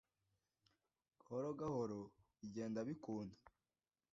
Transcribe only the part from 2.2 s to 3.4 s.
bigenda bikunda